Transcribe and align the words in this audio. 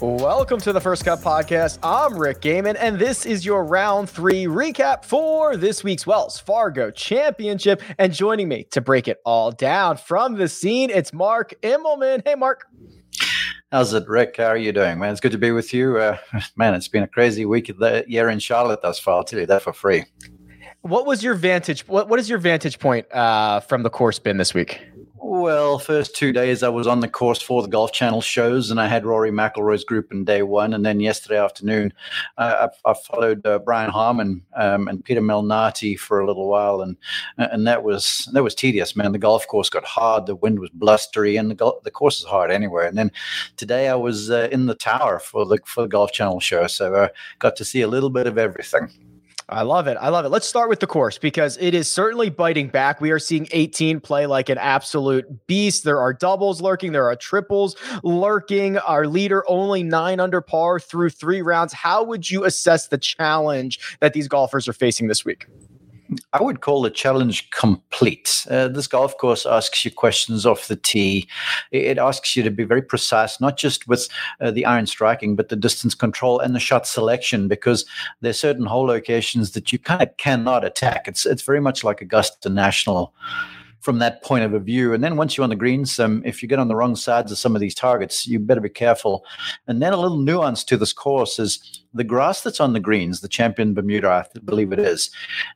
Welcome 0.00 0.58
to 0.60 0.72
the 0.72 0.80
First 0.80 1.04
Cut 1.04 1.20
Podcast. 1.20 1.78
I'm 1.82 2.18
Rick 2.18 2.40
Gehman, 2.40 2.76
and 2.80 2.98
this 2.98 3.24
is 3.24 3.46
your 3.46 3.64
round 3.64 4.10
three 4.10 4.44
recap 4.44 5.04
for 5.04 5.56
this 5.56 5.84
week's 5.84 6.04
Wells 6.04 6.38
Fargo 6.38 6.90
Championship. 6.90 7.80
And 7.96 8.12
joining 8.12 8.48
me 8.48 8.64
to 8.72 8.80
break 8.80 9.06
it 9.06 9.18
all 9.24 9.52
down 9.52 9.96
from 9.96 10.34
the 10.34 10.48
scene, 10.48 10.90
it's 10.90 11.12
Mark 11.12 11.54
Immelman. 11.62 12.22
Hey, 12.26 12.34
Mark. 12.34 12.64
How's 13.70 13.92
it, 13.94 14.08
Rick? 14.08 14.36
How 14.38 14.46
are 14.46 14.56
you 14.56 14.72
doing, 14.72 14.98
man? 14.98 15.12
It's 15.12 15.20
good 15.20 15.32
to 15.32 15.38
be 15.38 15.52
with 15.52 15.72
you. 15.72 15.96
Uh, 15.98 16.18
man, 16.56 16.74
it's 16.74 16.88
been 16.88 17.04
a 17.04 17.08
crazy 17.08 17.46
week 17.46 17.68
of 17.68 17.78
the 17.78 18.04
year 18.08 18.28
in 18.28 18.40
Charlotte 18.40 18.82
thus 18.82 18.98
far. 18.98 19.18
I'll 19.18 19.24
tell 19.24 19.38
you 19.38 19.46
that 19.46 19.62
for 19.62 19.72
free. 19.72 20.04
What 20.82 21.06
was 21.06 21.22
your 21.22 21.34
vantage? 21.34 21.86
What 21.86 22.08
What 22.08 22.18
is 22.18 22.28
your 22.28 22.38
vantage 22.38 22.80
point 22.80 23.10
uh, 23.14 23.60
from 23.60 23.84
the 23.84 23.90
course 23.90 24.18
been 24.18 24.38
this 24.38 24.52
week? 24.52 24.80
Well, 25.26 25.78
first 25.78 26.14
two 26.14 26.32
days 26.34 26.62
I 26.62 26.68
was 26.68 26.86
on 26.86 27.00
the 27.00 27.08
course 27.08 27.40
for 27.40 27.62
the 27.62 27.68
Golf 27.68 27.92
Channel 27.92 28.20
shows, 28.20 28.70
and 28.70 28.78
I 28.78 28.86
had 28.86 29.06
Rory 29.06 29.30
McIlroy's 29.30 29.82
group 29.82 30.12
in 30.12 30.26
day 30.26 30.42
one, 30.42 30.74
and 30.74 30.84
then 30.84 31.00
yesterday 31.00 31.38
afternoon 31.38 31.94
uh, 32.36 32.68
I, 32.84 32.90
I, 32.90 32.92
followed 32.92 33.46
uh, 33.46 33.58
Brian 33.60 33.90
Harman 33.90 34.42
um, 34.54 34.86
and 34.86 35.02
Peter 35.02 35.22
Malnati 35.22 35.98
for 35.98 36.20
a 36.20 36.26
little 36.26 36.46
while, 36.46 36.82
and 36.82 36.98
and 37.38 37.66
that 37.66 37.82
was 37.82 38.28
that 38.34 38.42
was 38.42 38.54
tedious, 38.54 38.94
man. 38.96 39.12
The 39.12 39.18
golf 39.18 39.48
course 39.48 39.70
got 39.70 39.86
hard, 39.86 40.26
the 40.26 40.34
wind 40.34 40.58
was 40.58 40.68
blustery, 40.74 41.38
and 41.38 41.50
the 41.50 41.54
go- 41.54 41.80
the 41.84 41.90
course 41.90 42.20
is 42.20 42.26
hard 42.26 42.50
anyway. 42.50 42.86
And 42.86 42.98
then 42.98 43.10
today 43.56 43.88
I 43.88 43.94
was 43.94 44.30
uh, 44.30 44.50
in 44.52 44.66
the 44.66 44.74
tower 44.74 45.18
for 45.18 45.46
the 45.46 45.56
for 45.64 45.84
the 45.84 45.88
Golf 45.88 46.12
Channel 46.12 46.40
show, 46.40 46.66
so 46.66 47.04
I 47.04 47.10
got 47.38 47.56
to 47.56 47.64
see 47.64 47.80
a 47.80 47.88
little 47.88 48.10
bit 48.10 48.26
of 48.26 48.36
everything. 48.36 49.13
I 49.48 49.62
love 49.62 49.86
it. 49.86 49.98
I 50.00 50.08
love 50.08 50.24
it. 50.24 50.30
Let's 50.30 50.46
start 50.46 50.70
with 50.70 50.80
the 50.80 50.86
course 50.86 51.18
because 51.18 51.58
it 51.58 51.74
is 51.74 51.90
certainly 51.90 52.30
biting 52.30 52.68
back. 52.68 53.00
We 53.00 53.10
are 53.10 53.18
seeing 53.18 53.46
18 53.52 54.00
play 54.00 54.26
like 54.26 54.48
an 54.48 54.56
absolute 54.56 55.46
beast. 55.46 55.84
There 55.84 56.00
are 56.00 56.14
doubles 56.14 56.62
lurking, 56.62 56.92
there 56.92 57.08
are 57.10 57.16
triples 57.16 57.76
lurking. 58.02 58.78
Our 58.78 59.06
leader 59.06 59.44
only 59.46 59.82
nine 59.82 60.18
under 60.18 60.40
par 60.40 60.80
through 60.80 61.10
three 61.10 61.42
rounds. 61.42 61.74
How 61.74 62.02
would 62.04 62.30
you 62.30 62.44
assess 62.44 62.88
the 62.88 62.98
challenge 62.98 63.98
that 64.00 64.14
these 64.14 64.28
golfers 64.28 64.66
are 64.66 64.72
facing 64.72 65.08
this 65.08 65.24
week? 65.24 65.46
I 66.32 66.42
would 66.42 66.60
call 66.60 66.82
the 66.82 66.90
challenge 66.90 67.50
complete. 67.50 68.46
Uh, 68.50 68.68
this 68.68 68.86
golf 68.86 69.16
course 69.18 69.46
asks 69.46 69.84
you 69.84 69.90
questions 69.90 70.46
off 70.46 70.68
the 70.68 70.76
tee. 70.76 71.28
It 71.70 71.98
asks 71.98 72.36
you 72.36 72.42
to 72.42 72.50
be 72.50 72.64
very 72.64 72.82
precise, 72.82 73.40
not 73.40 73.56
just 73.56 73.88
with 73.88 74.08
uh, 74.40 74.50
the 74.50 74.64
iron 74.64 74.86
striking, 74.86 75.36
but 75.36 75.48
the 75.48 75.56
distance 75.56 75.94
control 75.94 76.40
and 76.40 76.54
the 76.54 76.60
shot 76.60 76.86
selection, 76.86 77.48
because 77.48 77.84
there's 78.20 78.38
certain 78.38 78.66
hole 78.66 78.86
locations 78.86 79.52
that 79.52 79.72
you 79.72 79.78
kind 79.78 80.02
of 80.02 80.16
cannot 80.16 80.64
attack. 80.64 81.08
It's 81.08 81.26
it's 81.26 81.42
very 81.42 81.60
much 81.60 81.84
like 81.84 82.00
Augusta 82.00 82.48
National 82.48 83.12
from 83.84 83.98
that 83.98 84.22
point 84.22 84.42
of 84.42 84.62
view. 84.62 84.94
And 84.94 85.04
then 85.04 85.16
once 85.16 85.36
you're 85.36 85.44
on 85.44 85.50
the 85.50 85.56
greens, 85.56 86.00
um, 86.00 86.22
if 86.24 86.42
you 86.42 86.48
get 86.48 86.58
on 86.58 86.68
the 86.68 86.74
wrong 86.74 86.96
sides 86.96 87.30
of 87.30 87.36
some 87.36 87.54
of 87.54 87.60
these 87.60 87.74
targets, 87.74 88.26
you 88.26 88.38
better 88.38 88.62
be 88.62 88.70
careful. 88.70 89.26
And 89.66 89.82
then 89.82 89.92
a 89.92 90.00
little 90.00 90.16
nuance 90.16 90.64
to 90.64 90.78
this 90.78 90.94
course 90.94 91.38
is 91.38 91.82
the 91.92 92.02
grass 92.02 92.40
that's 92.40 92.60
on 92.60 92.72
the 92.72 92.80
greens, 92.80 93.20
the 93.20 93.28
champion 93.28 93.74
Bermuda, 93.74 94.08
I 94.08 94.38
believe 94.40 94.72
it 94.72 94.78
is, 94.78 95.10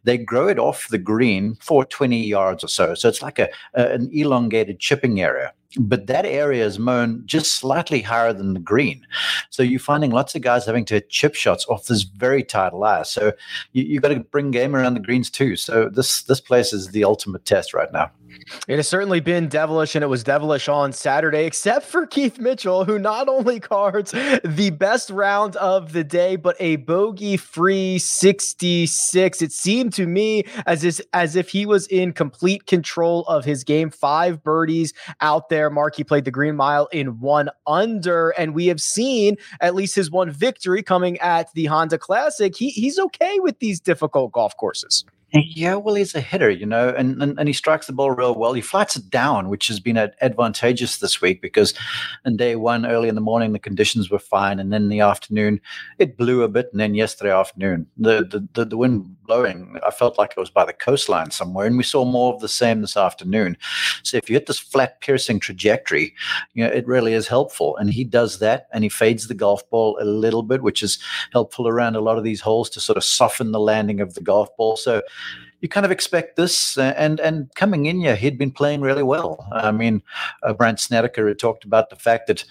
they 0.04 0.18
grow 0.18 0.46
it 0.46 0.58
off 0.58 0.88
the 0.88 0.98
green 0.98 1.56
for 1.60 1.86
20 1.86 2.22
yards 2.22 2.62
or 2.62 2.68
so. 2.68 2.94
So 2.94 3.08
it's 3.08 3.22
like 3.22 3.38
a, 3.38 3.48
a 3.74 3.88
an 3.88 4.10
elongated 4.12 4.78
chipping 4.78 5.22
area 5.22 5.54
but 5.78 6.06
that 6.08 6.26
area 6.26 6.64
is 6.66 6.78
mown 6.78 7.22
just 7.24 7.54
slightly 7.54 8.02
higher 8.02 8.32
than 8.32 8.54
the 8.54 8.60
green. 8.60 9.06
So 9.50 9.62
you're 9.62 9.80
finding 9.80 10.10
lots 10.10 10.34
of 10.34 10.42
guys 10.42 10.66
having 10.66 10.84
to 10.86 10.94
hit 10.94 11.10
chip 11.10 11.34
shots 11.34 11.66
off 11.68 11.86
this 11.86 12.02
very 12.02 12.42
tight 12.42 12.74
lie. 12.74 13.04
So 13.04 13.32
you, 13.72 13.94
have 13.94 14.02
got 14.02 14.08
to 14.08 14.20
bring 14.20 14.50
game 14.50 14.74
around 14.74 14.94
the 14.94 15.00
greens 15.00 15.30
too. 15.30 15.56
So 15.56 15.88
this 15.88 16.22
this 16.22 16.40
place 16.40 16.72
is 16.72 16.88
the 16.88 17.04
ultimate 17.04 17.44
test 17.44 17.72
right 17.72 17.92
now. 17.92 18.10
It 18.66 18.76
has 18.76 18.88
certainly 18.88 19.20
been 19.20 19.48
devilish, 19.48 19.94
and 19.94 20.02
it 20.02 20.08
was 20.08 20.24
devilish 20.24 20.68
on 20.68 20.92
Saturday, 20.92 21.46
except 21.46 21.86
for 21.86 22.06
Keith 22.06 22.38
Mitchell, 22.38 22.84
who 22.84 22.98
not 22.98 23.28
only 23.28 23.60
cards 23.60 24.12
the 24.44 24.70
best 24.70 25.10
round 25.10 25.56
of 25.56 25.92
the 25.92 26.04
day, 26.04 26.36
but 26.36 26.56
a 26.60 26.76
bogey-free 26.76 27.98
66. 27.98 29.42
It 29.42 29.52
seemed 29.52 29.92
to 29.94 30.06
me 30.06 30.44
as 30.66 30.84
if, 30.84 31.00
as 31.12 31.36
if 31.36 31.48
he 31.48 31.66
was 31.66 31.86
in 31.88 32.12
complete 32.12 32.66
control 32.66 33.24
of 33.26 33.44
his 33.44 33.64
game. 33.64 33.90
Five 33.90 34.42
birdies 34.42 34.92
out 35.20 35.48
there. 35.48 35.70
Mark, 35.70 35.96
he 35.96 36.04
played 36.04 36.24
the 36.24 36.30
Green 36.30 36.56
Mile 36.56 36.86
in 36.92 37.20
one 37.20 37.50
under, 37.66 38.30
and 38.30 38.54
we 38.54 38.66
have 38.66 38.80
seen 38.80 39.36
at 39.60 39.74
least 39.74 39.94
his 39.94 40.10
one 40.10 40.30
victory 40.30 40.82
coming 40.82 41.18
at 41.18 41.52
the 41.54 41.66
Honda 41.66 41.98
Classic. 41.98 42.56
He, 42.56 42.70
he's 42.70 42.98
okay 42.98 43.38
with 43.40 43.58
these 43.58 43.80
difficult 43.80 44.32
golf 44.32 44.56
courses. 44.56 45.04
Yeah, 45.30 45.74
well, 45.74 45.94
he's 45.94 46.14
a 46.14 46.22
hitter, 46.22 46.48
you 46.48 46.64
know, 46.64 46.88
and, 46.88 47.22
and, 47.22 47.38
and 47.38 47.48
he 47.48 47.52
strikes 47.52 47.86
the 47.86 47.92
ball 47.92 48.10
real 48.12 48.34
well. 48.34 48.54
He 48.54 48.62
flats 48.62 48.96
it 48.96 49.10
down, 49.10 49.50
which 49.50 49.68
has 49.68 49.78
been 49.78 49.98
advantageous 50.22 50.98
this 50.98 51.20
week 51.20 51.42
because 51.42 51.74
in 52.24 52.38
day 52.38 52.56
one, 52.56 52.86
early 52.86 53.10
in 53.10 53.14
the 53.14 53.20
morning, 53.20 53.52
the 53.52 53.58
conditions 53.58 54.10
were 54.10 54.18
fine. 54.18 54.58
And 54.58 54.72
then 54.72 54.84
in 54.84 54.88
the 54.88 55.00
afternoon, 55.00 55.60
it 55.98 56.16
blew 56.16 56.42
a 56.44 56.48
bit. 56.48 56.70
And 56.72 56.80
then 56.80 56.94
yesterday 56.94 57.30
afternoon, 57.30 57.88
the, 57.98 58.24
the, 58.24 58.48
the, 58.54 58.64
the 58.64 58.76
wind 58.78 59.16
blowing, 59.26 59.78
I 59.86 59.90
felt 59.90 60.16
like 60.16 60.30
it 60.30 60.40
was 60.40 60.48
by 60.48 60.64
the 60.64 60.72
coastline 60.72 61.30
somewhere. 61.30 61.66
And 61.66 61.76
we 61.76 61.82
saw 61.82 62.06
more 62.06 62.32
of 62.32 62.40
the 62.40 62.48
same 62.48 62.80
this 62.80 62.96
afternoon. 62.96 63.58
So 64.04 64.16
if 64.16 64.30
you 64.30 64.34
hit 64.34 64.46
this 64.46 64.58
flat, 64.58 65.02
piercing 65.02 65.40
trajectory, 65.40 66.14
you 66.54 66.64
know, 66.64 66.70
it 66.70 66.86
really 66.86 67.12
is 67.12 67.28
helpful. 67.28 67.76
And 67.76 67.90
he 67.90 68.02
does 68.02 68.38
that 68.38 68.66
and 68.72 68.82
he 68.82 68.88
fades 68.88 69.28
the 69.28 69.34
golf 69.34 69.68
ball 69.68 69.98
a 70.00 70.06
little 70.06 70.42
bit, 70.42 70.62
which 70.62 70.82
is 70.82 70.98
helpful 71.32 71.68
around 71.68 71.96
a 71.96 72.00
lot 72.00 72.16
of 72.16 72.24
these 72.24 72.40
holes 72.40 72.70
to 72.70 72.80
sort 72.80 72.96
of 72.96 73.04
soften 73.04 73.52
the 73.52 73.60
landing 73.60 74.00
of 74.00 74.14
the 74.14 74.22
golf 74.22 74.48
ball. 74.56 74.78
So 74.78 75.02
you 75.60 75.68
kind 75.68 75.84
of 75.84 75.92
expect 75.92 76.36
this. 76.36 76.78
Uh, 76.78 76.94
and 76.96 77.20
and 77.20 77.52
coming 77.54 77.86
in 77.86 78.00
here, 78.00 78.16
he'd 78.16 78.38
been 78.38 78.50
playing 78.50 78.80
really 78.80 79.02
well. 79.02 79.46
I 79.52 79.72
mean, 79.72 80.02
uh, 80.42 80.52
Brandt 80.52 80.80
Snedeker 80.80 81.26
had 81.28 81.38
talked 81.38 81.64
about 81.64 81.90
the 81.90 81.96
fact 81.96 82.26
that 82.28 82.44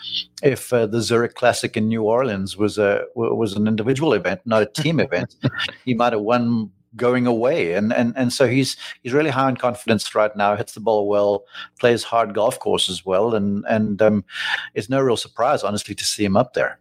if 0.43 0.73
uh, 0.73 0.85
the 0.85 1.01
Zurich 1.01 1.35
Classic 1.35 1.75
in 1.77 1.87
New 1.87 2.03
Orleans 2.03 2.57
was 2.57 2.77
a 2.77 3.05
was 3.15 3.53
an 3.53 3.67
individual 3.67 4.13
event, 4.13 4.41
not 4.45 4.61
a 4.61 4.65
team 4.81 4.99
event, 4.99 5.35
he 5.85 5.93
might 5.93 6.13
have 6.13 6.21
won 6.21 6.71
going 6.95 7.27
away. 7.27 7.73
And 7.73 7.93
and 7.93 8.13
and 8.17 8.33
so 8.33 8.47
he's 8.47 8.75
he's 9.03 9.13
really 9.13 9.29
high 9.29 9.49
in 9.49 9.55
confidence 9.55 10.13
right 10.13 10.35
now. 10.35 10.55
Hits 10.55 10.73
the 10.73 10.79
ball 10.79 11.07
well, 11.07 11.45
plays 11.79 12.03
hard 12.03 12.33
golf 12.33 12.59
courses 12.59 13.05
well, 13.05 13.35
and 13.35 13.65
and 13.69 14.01
um, 14.01 14.25
it's 14.73 14.89
no 14.89 14.99
real 14.99 15.17
surprise, 15.17 15.63
honestly, 15.63 15.95
to 15.95 16.03
see 16.03 16.25
him 16.25 16.35
up 16.37 16.53
there. 16.53 16.79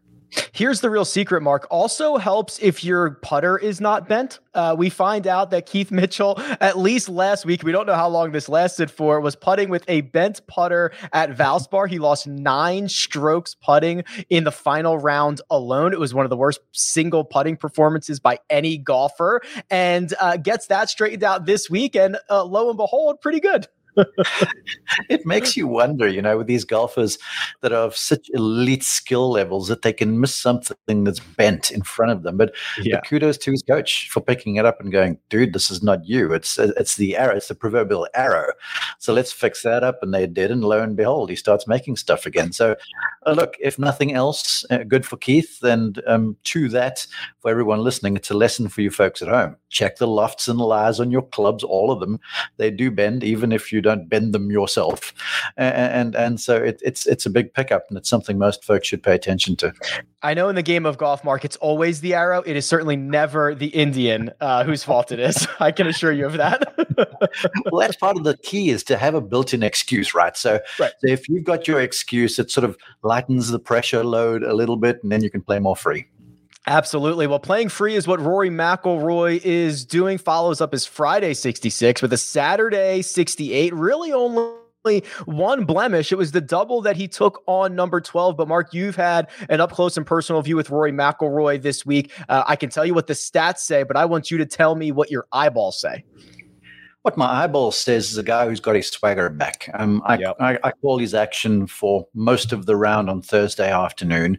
Here's 0.53 0.81
the 0.81 0.91
real 0.91 1.05
secret, 1.05 1.43
Mark. 1.43 1.67
Also 1.71 2.17
helps 2.17 2.59
if 2.59 2.83
your 2.83 3.11
putter 3.11 3.59
is 3.59 3.81
not 3.81 4.09
bent. 4.09 4.41
Uh, 4.55 4.75
we 4.77 4.89
find 4.89 5.27
out 5.27 5.51
that 5.51 5.67
Keith 5.67 5.91
Mitchell, 5.91 6.41
at 6.61 6.79
least 6.79 7.09
last 7.09 7.45
week, 7.45 7.63
we 7.63 7.73
don't 7.73 7.87
know 7.87 7.95
how 7.95 8.09
long 8.09 8.33
this 8.33 8.49
lasted 8.49 8.91
for, 8.91 9.21
was 9.21 9.37
putting 9.37 9.69
with 9.69 9.85
a 9.89 10.01
bent 10.01 10.47
putter 10.47 10.93
at 11.13 11.37
Valspar. 11.37 11.89
He 11.89 11.99
lost 11.99 12.27
nine 12.27 12.89
strokes 12.89 13.55
putting 13.55 14.05
in 14.31 14.45
the 14.45 14.53
final 14.53 14.99
round 14.99 15.41
alone. 15.51 15.93
It 15.93 16.01
was 16.01 16.15
one 16.15 16.25
of 16.25 16.31
the 16.31 16.37
worst 16.37 16.61
single 16.73 17.25
putting 17.25 17.57
performances 17.57 18.19
by 18.19 18.39
any 18.49 18.79
golfer, 18.79 19.43
and 19.71 20.13
uh, 20.21 20.39
gets 20.39 20.69
that 20.69 20.89
straightened 20.89 21.25
out 21.25 21.47
this 21.47 21.69
week. 21.69 21.95
And 21.95 22.17
uh, 22.31 22.45
lo 22.45 22.69
and 22.69 22.77
behold, 22.77 23.21
pretty 23.21 23.41
good. 23.41 23.67
it 25.09 25.25
makes 25.27 25.57
you 25.57 25.67
wonder, 25.67 26.07
you 26.09 26.23
know, 26.23 26.39
with 26.39 26.47
these 26.47 26.65
golfers 26.65 27.19
that 27.61 27.73
are 27.73 27.87
of 27.87 27.97
such 27.97 28.29
elite 28.35 28.83
skill 28.83 29.31
levels 29.31 29.69
that 29.69 29.83
they 29.83 29.93
can 29.93 30.21
miss 30.21 30.35
something 30.35 31.05
that's 31.05 31.21
bent 31.21 31.71
in 31.71 31.83
front 31.83 32.13
of 32.13 32.23
them. 32.23 32.37
But, 32.37 32.55
yeah. 32.81 32.97
but 32.97 33.09
kudos 33.09 33.39
to 33.39 33.51
his 33.51 33.63
coach 33.63 34.09
for 34.11 34.21
picking 34.21 34.57
it 34.57 34.65
up 34.65 34.81
and 34.81 34.93
going, 34.93 35.19
dude, 35.29 35.53
this 35.53 35.71
is 35.71 35.83
not 35.83 36.07
you. 36.07 36.33
It's 36.33 36.59
it's 36.59 36.97
the 36.97 37.17
arrow. 37.17 37.37
It's 37.37 37.49
the 37.49 37.55
proverbial 37.55 38.09
arrow. 38.15 38.53
So 38.99 39.13
let's 39.13 39.33
fix 39.33 39.63
that 39.63 39.83
up. 39.83 39.99
And 40.03 40.13
they 40.13 40.27
did, 40.27 40.51
and 40.51 40.65
lo 40.65 40.83
and 40.83 40.97
behold, 40.97 41.31
he 41.31 41.37
starts 41.37 41.67
making 41.67 41.97
stuff 41.97 42.27
again. 42.27 42.53
So 42.53 42.77
uh, 43.27 43.33
look, 43.33 43.57
if 43.61 43.79
nothing 43.79 44.15
else, 44.15 44.65
uh, 44.71 44.85
good 44.85 45.07
for 45.07 45.17
Keith, 45.17 45.63
and 45.63 46.03
um, 46.07 46.37
to 46.45 46.69
that 46.71 47.07
for 47.41 47.51
everyone 47.51 47.81
listening, 47.81 48.17
it's 48.17 48.31
a 48.31 48.35
lesson 48.35 48.69
for 48.69 48.81
you 48.81 48.91
folks 48.91 49.23
at 49.23 49.29
home 49.29 49.57
check 49.77 49.97
the 49.97 50.07
lofts 50.07 50.49
and 50.49 50.59
lies 50.59 50.99
on 50.99 51.11
your 51.11 51.23
clubs, 51.23 51.63
all 51.63 51.93
of 51.93 52.01
them. 52.01 52.19
They 52.57 52.71
do 52.71 52.91
bend, 52.91 53.23
even 53.23 53.53
if 53.53 53.71
you 53.71 53.83
don't 53.83 54.09
bend 54.09 54.33
them 54.33 54.51
yourself. 54.51 55.13
And 55.57 55.77
and, 55.77 56.15
and 56.15 56.41
so 56.41 56.57
it, 56.57 56.81
it's 56.83 57.07
it's 57.07 57.27
a 57.27 57.31
big 57.31 57.53
pickup, 57.53 57.85
and 57.89 57.99
it's 57.99 58.09
something 58.09 58.39
most 58.39 58.65
folks 58.65 58.89
should 58.89 59.03
pay 59.03 59.15
attention 59.15 59.57
to. 59.57 59.73
I 60.23 60.35
know 60.35 60.49
in 60.49 60.57
the 60.57 60.63
game 60.63 60.87
of 60.87 60.99
golf, 60.99 61.23
Mark, 61.23 61.45
it's 61.45 61.57
always 61.57 62.01
the 62.01 62.15
arrow. 62.15 62.43
It 62.47 62.57
is 62.57 62.67
certainly 62.67 62.97
never 62.97 63.55
the 63.55 63.69
Indian 63.69 64.31
uh, 64.41 64.65
whose 64.65 64.83
fault 64.83 65.13
it 65.13 65.21
is. 65.21 65.47
I 65.61 65.71
can 65.71 65.87
assure 65.87 66.13
you 66.13 66.27
of 66.27 66.33
that. 66.35 66.75
well, 67.71 67.81
that's 67.81 67.97
part 67.97 68.17
of 68.17 68.25
the 68.25 68.37
key 68.39 68.71
is 68.71 68.83
to 68.85 68.97
have 68.97 69.15
a 69.15 69.21
built-in 69.21 69.63
excuse, 69.63 70.15
right? 70.15 70.37
So, 70.37 70.59
right. 70.81 70.93
so 70.99 71.07
if 71.09 71.29
you've 71.29 71.45
got 71.45 71.69
your 71.69 71.81
excuse, 71.81 72.39
it 72.39 72.51
sort 72.51 72.65
of 72.65 72.77
lightens 73.03 73.51
the 73.51 73.59
pressure 73.59 74.03
load 74.03 74.43
a 74.43 74.55
little 74.55 74.77
bit, 74.77 75.03
and 75.03 75.13
then 75.13 75.23
you 75.23 75.31
can 75.31 75.43
play 75.43 75.59
more 75.59 75.77
free. 75.77 76.07
Absolutely. 76.69 77.29
Well, 77.29 77.39
playing 77.39 77.69
free 77.69 77.95
is 77.95 78.09
what 78.09 78.21
Rory 78.21 78.51
McIlroy 78.51 79.41
is 79.45 79.85
doing. 79.85 80.19
Follows 80.19 80.61
up 80.61 80.73
his 80.73 80.85
Friday 80.85 81.33
66 81.33 82.03
with 82.03 82.13
a 82.13 82.19
Saturday 82.19 83.03
68. 83.03 83.73
Really 83.73 84.13
only 84.13 85.05
one 85.27 85.65
blemish. 85.65 86.11
It 86.11 86.19
was 86.19 86.33
the 86.33 86.41
double 86.41 86.83
that 86.83 86.97
he 86.97 87.07
took 87.07 87.43
on 87.47 87.77
number 87.77 88.01
12. 88.01 88.37
But 88.37 88.49
Mark, 88.49 88.75
you've 88.75 88.97
had 88.97 89.29
an 89.49 89.61
up 89.61 89.71
close 89.71 89.97
and 89.97 90.05
personal 90.05 90.43
view 90.43 90.57
with 90.57 90.71
Rory 90.71 90.91
McIlroy 90.91 91.63
this 91.63 91.87
week. 91.87 92.11
Uh, 92.29 92.43
I 92.47 92.57
can 92.57 92.69
tell 92.69 92.85
you 92.85 92.95
what 92.95 93.07
the 93.07 93.15
stats 93.15 93.59
say, 93.59 93.85
but 93.85 93.97
I 93.97 94.05
want 94.05 94.33
you 94.33 94.39
to 94.39 94.47
tell 94.47 94.75
me 94.75 94.91
what 94.91 95.09
your 95.09 95.27
eyeballs 95.31 95.81
say 95.81 96.05
what 97.07 97.17
my 97.17 97.45
eyeball 97.45 97.71
says 97.71 98.11
is 98.11 98.19
a 98.19 98.23
guy 98.25 98.49
who's 98.49 98.59
got 98.59 98.75
his 98.75 98.89
swagger 98.89 99.31
back. 99.31 99.71
Um, 99.75 100.03
I, 100.07 100.19
yep. 100.19 100.35
I, 100.41 100.59
I, 100.65 100.73
call 100.73 100.99
his 100.99 101.15
action 101.15 101.69
for 101.69 102.05
most 102.15 102.53
of 102.53 102.67
the 102.67 102.75
round 102.75 103.09
on 103.09 103.23
Thursday 103.23 103.71
afternoon, 103.71 104.39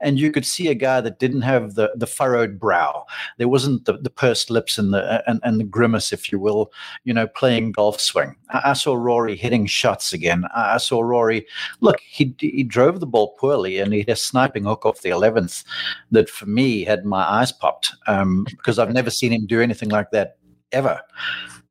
and 0.00 0.18
you 0.18 0.32
could 0.32 0.44
see 0.44 0.66
a 0.66 0.74
guy 0.74 1.00
that 1.02 1.20
didn't 1.20 1.42
have 1.42 1.76
the, 1.76 1.92
the 1.94 2.08
furrowed 2.08 2.58
brow. 2.58 3.06
There 3.38 3.46
wasn't 3.46 3.84
the, 3.84 3.92
the 3.92 4.10
pursed 4.10 4.50
lips 4.50 4.76
and 4.76 4.92
the 4.92 5.22
and, 5.30 5.38
and 5.44 5.60
the 5.60 5.64
grimace, 5.64 6.12
if 6.12 6.32
you 6.32 6.40
will. 6.40 6.72
You 7.04 7.14
know, 7.14 7.28
playing 7.28 7.70
golf 7.70 8.00
swing. 8.00 8.34
I, 8.48 8.70
I 8.70 8.72
saw 8.72 8.94
Rory 8.94 9.36
hitting 9.36 9.66
shots 9.66 10.12
again. 10.12 10.46
I, 10.52 10.78
saw 10.78 11.02
Rory. 11.02 11.46
Look, 11.78 12.00
he 12.00 12.34
he 12.40 12.64
drove 12.64 12.98
the 12.98 13.06
ball 13.06 13.36
poorly, 13.38 13.78
and 13.78 13.92
he 13.92 14.00
had 14.00 14.08
a 14.08 14.16
sniping 14.16 14.64
hook 14.64 14.84
off 14.84 15.02
the 15.02 15.10
eleventh 15.10 15.62
that 16.10 16.28
for 16.28 16.46
me 16.46 16.82
had 16.82 17.04
my 17.04 17.22
eyes 17.22 17.52
popped 17.52 17.92
um, 18.08 18.48
because 18.50 18.80
I've 18.80 18.92
never 18.92 19.10
seen 19.10 19.32
him 19.32 19.46
do 19.46 19.60
anything 19.60 19.90
like 19.90 20.10
that 20.10 20.38
ever. 20.72 21.00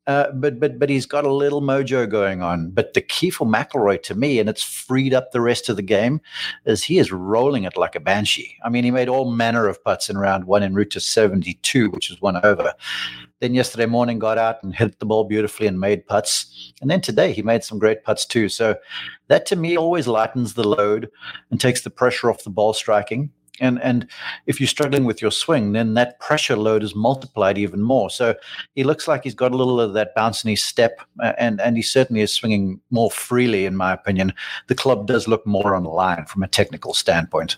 Uh, 0.10 0.32
but 0.32 0.60
but 0.60 0.80
but 0.80 0.90
he's 0.90 1.06
got 1.06 1.24
a 1.24 1.32
little 1.32 1.62
mojo 1.62 2.10
going 2.10 2.42
on. 2.42 2.72
But 2.72 2.96
the 2.96 3.02
key 3.02 3.30
for 3.30 3.46
McIlroy 3.46 4.02
to 4.02 4.16
me, 4.16 4.40
and 4.40 4.50
it's 4.50 4.64
freed 4.64 5.14
up 5.14 5.32
the 5.32 5.40
rest 5.40 5.70
of 5.70 5.76
the 5.76 5.84
game, 5.84 6.20
is 6.66 6.84
he 6.84 6.98
is 6.98 7.12
rolling 7.12 7.64
it 7.64 7.78
like 7.78 7.94
a 7.94 8.00
banshee. 8.00 8.58
I 8.66 8.70
mean, 8.70 8.84
he 8.84 8.90
made 8.90 9.08
all 9.08 9.30
manner 9.30 9.68
of 9.68 9.84
putts 9.84 10.10
in 10.10 10.18
round 10.18 10.46
one 10.46 10.64
en 10.64 10.74
route 10.74 10.90
to 10.92 11.00
72, 11.00 11.92
which 11.92 12.10
was 12.10 12.20
one 12.22 12.44
over. 12.44 12.74
Then 13.40 13.54
yesterday 13.54 13.86
morning 13.86 14.18
got 14.18 14.40
out 14.40 14.64
and 14.64 14.74
hit 14.74 14.98
the 14.98 15.06
ball 15.06 15.26
beautifully 15.26 15.68
and 15.68 15.80
made 15.80 16.08
putts. 16.08 16.74
And 16.82 16.90
then 16.90 17.02
today 17.02 17.32
he 17.32 17.44
made 17.44 17.64
some 17.64 17.78
great 17.78 18.04
putts 18.04 18.26
too. 18.26 18.50
So 18.50 18.78
that 19.28 19.46
to 19.46 19.56
me 19.56 19.78
always 19.78 20.08
lightens 20.08 20.56
the 20.56 20.68
load 20.68 21.12
and 21.52 21.62
takes 21.62 21.82
the 21.82 21.92
pressure 21.92 22.32
off 22.32 22.44
the 22.44 22.50
ball 22.50 22.74
striking 22.74 23.30
and 23.60 23.82
and 23.82 24.08
if 24.48 24.60
you're 24.60 24.68
struggling 24.68 25.06
with 25.06 25.22
your 25.22 25.32
swing 25.32 25.72
then 25.74 25.94
that 25.94 26.20
pressure 26.20 26.56
load 26.56 26.84
is 26.84 26.96
multiplied 26.96 27.58
even 27.58 27.82
more. 27.82 28.10
So 28.10 28.36
he 28.76 28.84
looks 28.84 29.08
like 29.08 29.24
he's 29.24 29.36
got 29.36 29.52
a 29.52 29.58
little 29.58 29.80
of 29.80 29.94
that 29.94 30.16
bounce 30.16 30.44
in 30.44 30.50
his 30.50 30.64
step 30.64 31.02
and 31.38 31.60
and 31.62 31.76
he 31.76 31.84
certainly 31.84 32.22
is 32.22 32.34
swinging 32.34 32.80
more 32.92 33.12
freely 33.12 33.66
in 33.66 33.76
my 33.76 33.94
opinion. 33.94 34.34
The 34.68 34.76
club 34.76 35.08
does 35.08 35.28
look 35.28 35.46
more 35.46 35.76
on 35.76 35.84
the 35.84 35.90
line 35.90 36.26
from 36.26 36.44
a 36.44 36.48
technical 36.48 36.94
standpoint 36.94 37.58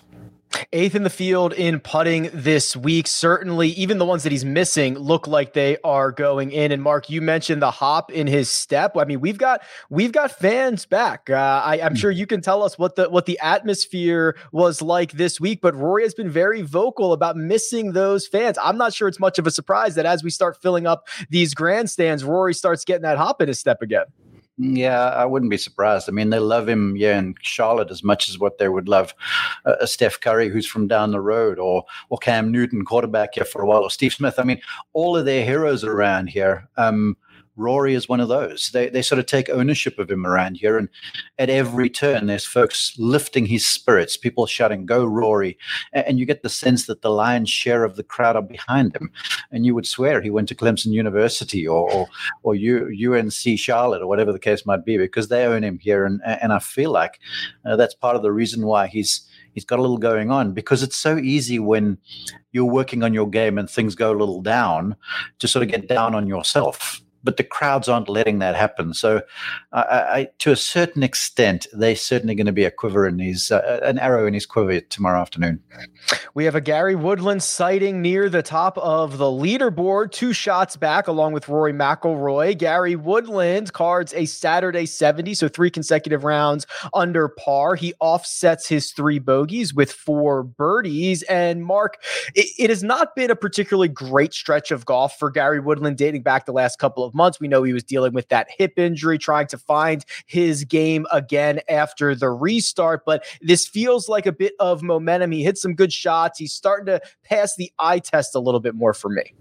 Eighth 0.74 0.96
in 0.96 1.04
the 1.04 1.10
field 1.10 1.54
in 1.54 1.80
putting 1.80 2.30
this 2.34 2.76
week. 2.76 3.08
Certainly, 3.08 3.70
even 3.70 3.98
the 3.98 4.06
ones 4.06 4.24
that 4.24 4.32
he's 4.32 4.46
missing 4.46 4.98
look 4.98 5.28
like 5.28 5.54
they 5.54 5.78
are 5.84 6.12
going 6.12 6.52
in. 6.52 6.72
And 6.72 6.82
Mark, 6.82 7.10
you 7.10 7.22
mentioned 7.22 7.62
the 7.62 7.72
hop 7.72 8.12
in 8.12 8.28
his 8.28 8.50
step. 8.50 8.96
I 8.98 9.06
mean, 9.06 9.20
we've 9.20 9.38
got 9.38 9.62
we've 9.90 10.12
got 10.12 10.32
fans 10.32 10.86
back. 10.86 11.30
Uh, 11.30 11.62
I, 11.64 11.78
am 11.78 11.96
sure 11.96 12.12
you 12.12 12.26
can 12.26 12.42
tell 12.42 12.64
us 12.64 12.78
what 12.78 12.96
the 12.96 13.10
what 13.10 13.26
the 13.26 13.40
atmosphere 13.40 14.38
was 14.52 14.82
like 14.82 15.14
this 15.14 15.40
week. 15.40 15.60
But 15.62 15.76
Rory 15.76 16.04
has 16.04 16.14
been 16.14 16.30
very 16.30 16.62
vocal 16.62 17.14
about 17.14 17.38
missing 17.38 17.94
those 17.94 18.28
fans. 18.28 18.58
I'm 18.62 18.78
not 18.78 18.94
sure 18.94 19.08
it's 19.08 19.20
much 19.20 19.40
of 19.40 19.48
a 19.48 19.52
surprise 19.52 19.96
that 19.96 20.06
as 20.06 20.24
we 20.24 20.30
start 20.30 20.62
filling 20.62 20.88
up 20.88 21.08
these 21.30 21.54
grandstands, 21.54 22.24
Rory 22.24 22.54
starts 22.54 22.86
getting 22.86 23.04
that 23.04 23.18
hop 23.18 23.42
in 23.42 23.48
his 23.48 23.60
step 23.60 23.82
again. 23.82 24.06
Yeah, 24.64 25.10
I 25.10 25.26
wouldn't 25.26 25.50
be 25.50 25.58
surprised. 25.58 26.08
I 26.08 26.12
mean, 26.12 26.30
they 26.30 26.38
love 26.38 26.70
him, 26.70 26.96
yeah, 26.96 27.18
in 27.18 27.34
Charlotte 27.42 27.90
as 27.90 28.04
much 28.04 28.30
as 28.30 28.38
what 28.38 28.60
they 28.60 28.70
would 28.70 28.88
love 28.88 29.16
uh, 29.66 29.74
a 29.80 29.88
Steph 29.88 30.20
Curry 30.20 30.50
who's 30.50 30.68
from 30.68 30.88
down 30.88 31.10
the 31.10 31.20
road, 31.20 31.58
or 31.58 31.84
or 32.10 32.20
Cam 32.20 32.52
Newton, 32.52 32.86
quarterback 32.86 33.34
here 33.34 33.46
for 33.46 33.64
a 33.64 33.66
while, 33.66 33.82
or 33.82 33.90
Steve 33.90 34.14
Smith. 34.14 34.36
I 34.38 34.44
mean, 34.44 34.62
all 34.94 35.18
of 35.18 35.26
their 35.26 35.44
heroes 35.44 35.84
around 35.84 36.28
here. 36.28 36.70
Um, 36.78 37.18
Rory 37.56 37.94
is 37.94 38.08
one 38.08 38.20
of 38.20 38.30
those. 38.30 38.70
They 38.74 38.90
they 38.90 39.02
sort 39.02 39.20
of 39.20 39.26
take 39.26 39.50
ownership 39.50 40.00
of 40.00 40.10
him 40.10 40.26
around 40.26 40.58
here, 40.58 40.78
and 40.78 40.90
at 41.38 41.50
every 41.50 41.90
turn, 41.90 42.28
there's 42.28 42.46
folks 42.46 42.94
lifting 42.98 43.46
his 43.46 43.66
spirits, 43.66 44.18
people 44.18 44.46
shouting 44.46 44.86
"Go 44.86 45.06
Rory," 45.06 45.58
and 45.94 46.20
you 46.20 46.26
get 46.26 46.44
the 46.44 46.50
sense 46.50 46.86
that 46.86 47.02
the 47.02 47.10
lion's 47.10 47.50
share 47.50 47.84
of 47.84 47.96
the 47.96 48.04
crowd 48.04 48.36
are 48.36 48.42
behind 48.42 48.96
him. 48.96 49.12
And 49.52 49.66
you 49.66 49.76
would 49.76 49.86
swear 49.86 50.22
he 50.22 50.30
went 50.30 50.48
to 50.50 50.56
Clemson 50.56 50.92
University 50.94 51.68
or 51.68 51.92
or, 51.92 52.08
or 52.44 52.56
UNC 52.56 53.58
Charlotte 53.58 54.02
or 54.02 54.08
whatever 54.08 54.32
the 54.32 54.40
case 54.40 54.66
might 54.66 54.86
be, 54.86 54.98
because 54.98 55.28
they 55.28 55.46
own 55.46 55.64
him 55.64 55.80
here, 55.80 56.06
and 56.06 56.22
and 56.26 56.54
I 56.54 56.60
feel 56.60 56.92
like 56.92 57.20
uh, 57.66 57.76
that's 57.76 57.96
part 57.96 58.16
of 58.16 58.22
the 58.22 58.32
reason 58.32 58.66
why 58.66 58.88
he's 58.88 59.28
he's 59.54 59.66
got 59.66 59.80
a 59.80 59.82
little 59.82 59.98
going 59.98 60.32
on 60.32 60.54
because 60.54 60.82
it's 60.82 60.96
so 60.96 61.18
easy 61.18 61.60
when 61.60 61.98
you're 62.52 62.66
working 62.66 63.04
on 63.04 63.14
your 63.14 63.30
game 63.30 63.58
and 63.58 63.70
things 63.70 63.96
go 63.96 64.12
a 64.12 64.18
little 64.18 64.42
down 64.42 64.96
to 65.40 65.48
sort 65.48 65.64
of 65.64 65.70
get 65.70 65.88
down 65.88 66.16
on 66.16 66.28
yourself 66.28 67.02
but 67.24 67.38
the 67.38 67.44
crowds 67.44 67.88
aren't 67.88 68.10
letting 68.10 68.40
that 68.40 68.56
happen. 68.56 68.94
So, 68.94 69.22
I, 69.74 70.30
to 70.40 70.52
a 70.52 70.56
certain 70.56 71.04
extent, 71.04 71.68
they're 71.74 71.96
certainly 71.96 72.36
going 72.36 72.46
to 72.46 72.52
be 72.52 72.66
a 72.66 72.72
quiver 72.72 73.08
in 73.08 73.20
his, 73.20 73.52
uh, 73.52 73.80
an 73.84 74.00
arrow 74.00 74.28
in 74.28 74.34
his 74.34 74.46
quiver 74.46 74.82
tomorrow 74.82 75.22
afternoon. 75.22 75.62
We 76.34 76.46
have 76.46 76.56
a 76.56 76.62
Gary 76.62 76.96
Woodland 76.96 77.44
sighting 77.44 78.02
near 78.02 78.30
the 78.30 78.42
top 78.42 78.78
of 78.78 79.18
the 79.18 79.26
leaderboard, 79.26 80.12
two 80.12 80.34
shots 80.34 80.76
back, 80.76 81.08
along 81.08 81.34
with 81.34 81.48
Rory 81.48 81.74
McIlroy. 81.74 82.58
Gary 82.58 82.96
Woodland 82.96 83.74
cards 83.74 84.14
a 84.14 84.26
Saturday 84.26 84.86
70, 84.86 85.34
so 85.34 85.48
three 85.48 85.70
consecutive 85.70 86.24
rounds 86.24 86.66
under 86.94 87.28
par. 87.28 87.76
He 87.76 87.94
offsets 88.00 88.68
his 88.68 88.92
three 88.92 89.20
bogeys 89.20 89.74
with 89.74 89.92
four 89.92 90.44
birdies. 90.44 91.24
And 91.24 91.64
Mark, 91.64 92.02
it, 92.36 92.48
it 92.58 92.70
has 92.70 92.84
not 92.84 93.16
been 93.16 93.32
a 93.32 93.36
particularly 93.36 93.88
great 93.88 94.34
stretch 94.34 94.72
of 94.72 94.86
golf 94.86 95.18
for 95.18 95.30
Gary 95.30 95.60
Woodland 95.60 95.98
dating 95.98 96.24
back 96.24 96.46
the 96.46 96.52
last 96.52 96.80
couple 96.80 97.04
of 97.04 97.11
of 97.12 97.16
months. 97.16 97.40
We 97.40 97.48
know 97.48 97.64
he 97.64 97.74
was 97.74 97.84
dealing 97.84 98.14
with 98.14 98.30
that 98.30 98.48
hip 98.58 98.74
injury, 98.78 99.18
trying 99.18 99.48
to 99.48 99.58
find 99.58 100.06
his 100.26 100.64
game 100.64 101.06
again 101.12 101.60
after 101.70 102.16
the 102.16 102.30
restart. 102.30 103.04
But 103.06 103.26
this 103.42 103.68
feels 103.68 104.08
like 104.08 104.26
a 104.26 104.32
bit 104.32 104.54
of 104.60 104.82
momentum. 104.82 105.32
He 105.32 105.44
hit 105.44 105.58
some 105.58 105.76
good 105.76 105.94
shots. 105.94 106.40
He's 106.40 106.54
starting 106.54 106.86
to 106.88 107.02
pass 107.24 107.56
the 107.56 107.72
eye 107.80 108.00
test 108.00 108.36
a 108.36 108.40
little 108.40 108.60
bit 108.60 108.76
more 108.76 108.94
for 108.94 109.10
me. 109.10 109.34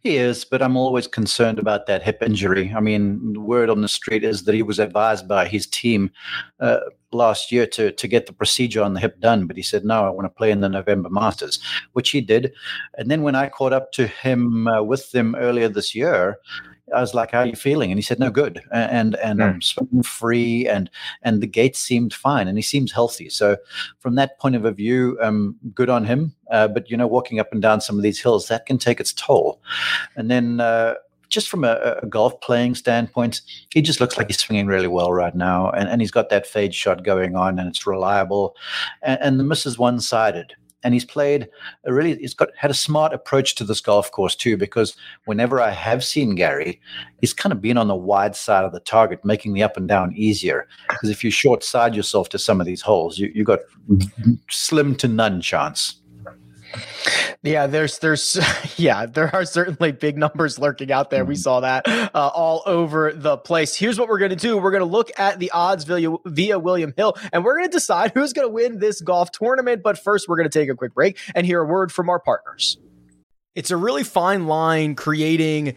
He 0.00 0.16
is, 0.16 0.44
but 0.44 0.62
I'm 0.62 0.76
always 0.76 1.08
concerned 1.08 1.58
about 1.58 1.86
that 1.86 2.04
hip 2.04 2.22
injury. 2.22 2.72
I 2.74 2.78
mean, 2.78 3.32
the 3.32 3.40
word 3.40 3.68
on 3.68 3.82
the 3.82 3.88
street 3.88 4.22
is 4.22 4.44
that 4.44 4.54
he 4.54 4.62
was 4.62 4.78
advised 4.78 5.26
by 5.26 5.48
his 5.48 5.66
team 5.66 6.12
uh, 6.60 6.78
last 7.10 7.50
year 7.50 7.66
to 7.66 7.90
to 7.90 8.08
get 8.08 8.26
the 8.26 8.32
procedure 8.32 8.82
on 8.82 8.94
the 8.94 9.00
hip 9.00 9.18
done, 9.18 9.46
but 9.48 9.56
he 9.56 9.62
said 9.62 9.84
no, 9.84 10.04
I 10.06 10.10
want 10.10 10.26
to 10.26 10.38
play 10.38 10.52
in 10.52 10.60
the 10.60 10.68
November 10.68 11.10
Masters, 11.10 11.58
which 11.94 12.10
he 12.10 12.20
did. 12.20 12.52
And 12.96 13.10
then 13.10 13.22
when 13.22 13.34
I 13.34 13.48
caught 13.48 13.72
up 13.72 13.90
to 13.92 14.06
him 14.06 14.68
uh, 14.68 14.82
with 14.82 15.10
them 15.10 15.34
earlier 15.34 15.68
this 15.68 15.96
year, 15.96 16.38
I 16.94 17.00
was 17.00 17.14
like, 17.14 17.32
"How 17.32 17.40
are 17.40 17.46
you 17.46 17.56
feeling?" 17.56 17.90
And 17.90 17.98
he 17.98 18.02
said, 18.02 18.18
"No, 18.18 18.30
good." 18.30 18.62
And 18.72 19.16
and 19.16 19.40
mm. 19.40 19.44
I'm 19.44 19.62
swimming 19.62 20.02
free, 20.02 20.68
and 20.68 20.90
and 21.22 21.42
the 21.42 21.46
gait 21.46 21.76
seemed 21.76 22.14
fine, 22.14 22.48
and 22.48 22.58
he 22.58 22.62
seems 22.62 22.92
healthy. 22.92 23.28
So 23.28 23.56
from 23.98 24.14
that 24.16 24.38
point 24.38 24.56
of 24.56 24.76
view, 24.76 25.18
um, 25.22 25.56
good 25.74 25.90
on 25.90 26.04
him. 26.04 26.34
Uh, 26.50 26.68
but 26.68 26.90
you 26.90 26.96
know, 26.96 27.06
walking 27.06 27.40
up 27.40 27.52
and 27.52 27.62
down 27.62 27.80
some 27.80 27.96
of 27.96 28.02
these 28.02 28.20
hills 28.20 28.48
that 28.48 28.66
can 28.66 28.78
take 28.78 29.00
its 29.00 29.12
toll. 29.12 29.60
And 30.16 30.30
then. 30.30 30.60
Uh, 30.60 30.94
just 31.28 31.50
from 31.50 31.62
a, 31.62 31.98
a, 32.02 32.06
golf 32.06 32.40
playing 32.40 32.74
standpoint, 32.74 33.42
he 33.68 33.82
just 33.82 34.00
looks 34.00 34.16
like 34.16 34.28
he's 34.28 34.38
swinging 34.38 34.66
really 34.66 34.88
well 34.88 35.12
right 35.12 35.34
now, 35.34 35.70
and, 35.72 35.86
and 35.86 36.00
he's 36.00 36.10
got 36.10 36.30
that 36.30 36.46
fade 36.46 36.74
shot 36.74 37.04
going 37.04 37.36
on, 37.36 37.58
and 37.58 37.68
it's 37.68 37.86
reliable, 37.86 38.56
and, 39.02 39.20
and 39.20 39.38
the 39.38 39.44
miss 39.44 39.66
is 39.66 39.78
one 39.78 40.00
sided 40.00 40.54
and 40.84 40.94
he's 40.94 41.04
played 41.04 41.48
a 41.84 41.92
really 41.92 42.16
he's 42.16 42.34
got 42.34 42.48
had 42.56 42.70
a 42.70 42.74
smart 42.74 43.12
approach 43.12 43.54
to 43.54 43.64
this 43.64 43.80
golf 43.80 44.10
course 44.12 44.36
too 44.36 44.56
because 44.56 44.96
whenever 45.24 45.60
i 45.60 45.70
have 45.70 46.04
seen 46.04 46.34
gary 46.34 46.80
he's 47.20 47.32
kind 47.32 47.52
of 47.52 47.60
been 47.60 47.76
on 47.76 47.88
the 47.88 47.96
wide 47.96 48.36
side 48.36 48.64
of 48.64 48.72
the 48.72 48.80
target 48.80 49.24
making 49.24 49.52
the 49.52 49.62
up 49.62 49.76
and 49.76 49.88
down 49.88 50.12
easier. 50.14 50.66
Because 50.88 51.10
if 51.10 51.24
you 51.24 51.30
short 51.30 51.62
side 51.62 51.94
yourself 51.94 52.28
to 52.30 52.38
some 52.38 52.60
of 52.60 52.66
these 52.66 52.80
holes 52.80 53.18
you, 53.18 53.30
you 53.34 53.44
got 53.44 53.60
slim 54.50 54.94
to 54.96 55.08
none 55.08 55.40
chance 55.40 56.00
yeah, 57.42 57.66
there's 57.66 57.98
there's 57.98 58.38
yeah, 58.76 59.06
there 59.06 59.34
are 59.34 59.44
certainly 59.44 59.92
big 59.92 60.18
numbers 60.18 60.58
lurking 60.58 60.90
out 60.90 61.10
there. 61.10 61.24
We 61.24 61.34
mm-hmm. 61.34 61.40
saw 61.40 61.60
that 61.60 61.88
uh, 61.88 62.08
all 62.14 62.62
over 62.66 63.12
the 63.12 63.36
place. 63.36 63.74
Here's 63.74 63.98
what 63.98 64.08
we're 64.08 64.18
going 64.18 64.30
to 64.30 64.36
do. 64.36 64.58
We're 64.58 64.70
going 64.70 64.80
to 64.80 64.86
look 64.86 65.10
at 65.18 65.38
the 65.38 65.50
odds 65.50 65.84
via, 65.84 66.10
via 66.24 66.58
William 66.58 66.92
Hill 66.96 67.16
and 67.32 67.44
we're 67.44 67.56
going 67.56 67.68
to 67.68 67.72
decide 67.72 68.12
who's 68.14 68.32
going 68.32 68.46
to 68.46 68.52
win 68.52 68.78
this 68.78 69.00
golf 69.00 69.30
tournament, 69.30 69.82
but 69.82 69.98
first 69.98 70.28
we're 70.28 70.36
going 70.36 70.48
to 70.48 70.58
take 70.58 70.68
a 70.68 70.74
quick 70.74 70.94
break 70.94 71.18
and 71.34 71.46
hear 71.46 71.60
a 71.60 71.66
word 71.66 71.92
from 71.92 72.08
our 72.08 72.18
partners. 72.18 72.78
It's 73.54 73.70
a 73.70 73.76
really 73.76 74.04
fine 74.04 74.46
line 74.46 74.94
creating 74.94 75.76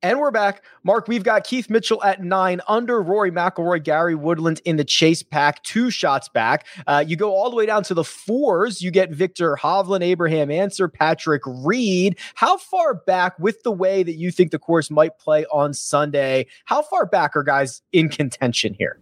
And 0.00 0.20
we're 0.20 0.30
back. 0.30 0.62
Mark, 0.84 1.08
we've 1.08 1.24
got 1.24 1.42
Keith 1.42 1.68
Mitchell 1.68 2.00
at 2.04 2.22
nine 2.22 2.60
under 2.68 3.02
Rory 3.02 3.32
McIlroy, 3.32 3.82
Gary 3.82 4.14
Woodland 4.14 4.60
in 4.64 4.76
the 4.76 4.84
chase 4.84 5.24
pack, 5.24 5.60
two 5.64 5.90
shots 5.90 6.28
back. 6.28 6.68
Uh, 6.86 7.02
you 7.04 7.16
go 7.16 7.34
all 7.34 7.50
the 7.50 7.56
way 7.56 7.66
down 7.66 7.82
to 7.82 7.94
the 7.94 8.04
fours. 8.04 8.80
You 8.80 8.92
get 8.92 9.10
Viktor 9.10 9.56
Hovland, 9.60 10.04
Abraham 10.04 10.52
Ancer, 10.52 10.86
Patrick 10.86 11.42
Reed. 11.44 12.16
How 12.36 12.58
far 12.58 12.94
back, 12.94 13.36
with 13.40 13.64
the 13.64 13.72
way 13.72 14.04
that 14.04 14.14
you 14.14 14.30
think 14.30 14.52
the 14.52 14.58
course 14.60 14.88
might 14.88 15.18
play 15.18 15.44
on 15.46 15.74
Sunday, 15.74 16.46
how 16.66 16.82
far 16.82 17.04
back 17.04 17.34
are 17.34 17.42
guys 17.42 17.82
in 17.92 18.08
contention 18.08 18.74
here? 18.78 19.00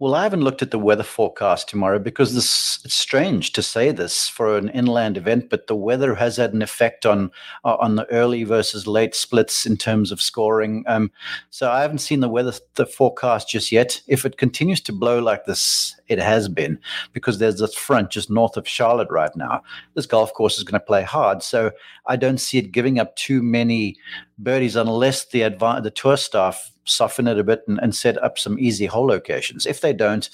Well, 0.00 0.14
I 0.14 0.22
haven't 0.22 0.44
looked 0.44 0.62
at 0.62 0.70
the 0.70 0.78
weather 0.78 1.02
forecast 1.02 1.68
tomorrow 1.68 1.98
because 1.98 2.32
this 2.32 2.78
it's 2.84 2.94
strange 2.94 3.52
to 3.54 3.62
say 3.64 3.90
this 3.90 4.28
for 4.28 4.56
an 4.56 4.68
inland 4.68 5.16
event, 5.16 5.50
but 5.50 5.66
the 5.66 5.74
weather 5.74 6.14
has 6.14 6.36
had 6.36 6.52
an 6.52 6.62
effect 6.62 7.04
on 7.04 7.32
uh, 7.64 7.76
on 7.80 7.96
the 7.96 8.08
early 8.12 8.44
versus 8.44 8.86
late 8.86 9.16
splits 9.16 9.66
in 9.66 9.76
terms 9.76 10.12
of 10.12 10.22
scoring. 10.22 10.84
Um, 10.86 11.10
so 11.50 11.68
I 11.68 11.82
haven't 11.82 11.98
seen 11.98 12.20
the 12.20 12.28
weather 12.28 12.52
the 12.76 12.86
forecast 12.86 13.48
just 13.48 13.72
yet. 13.72 14.00
If 14.06 14.24
it 14.24 14.38
continues 14.38 14.80
to 14.82 14.92
blow 14.92 15.18
like 15.18 15.46
this, 15.46 16.00
it 16.06 16.20
has 16.20 16.48
been 16.48 16.78
because 17.12 17.40
there's 17.40 17.58
this 17.58 17.74
front 17.74 18.10
just 18.10 18.30
north 18.30 18.56
of 18.56 18.68
Charlotte 18.68 19.10
right 19.10 19.34
now. 19.34 19.64
This 19.94 20.06
golf 20.06 20.32
course 20.32 20.58
is 20.58 20.64
going 20.64 20.78
to 20.78 20.86
play 20.86 21.02
hard, 21.02 21.42
so 21.42 21.72
I 22.06 22.14
don't 22.14 22.38
see 22.38 22.58
it 22.58 22.70
giving 22.70 23.00
up 23.00 23.16
too 23.16 23.42
many 23.42 23.96
birdies 24.38 24.76
unless 24.76 25.24
the 25.24 25.40
adva- 25.40 25.82
the 25.82 25.90
tour 25.90 26.16
staff 26.16 26.70
soften 26.88 27.28
it 27.28 27.38
a 27.38 27.44
bit 27.44 27.62
and, 27.68 27.78
and, 27.82 27.94
set 27.94 28.22
up 28.22 28.38
some 28.38 28.58
easy 28.58 28.86
hole 28.86 29.06
locations. 29.06 29.66
If 29.66 29.80
they 29.80 29.92
don't, 29.92 30.28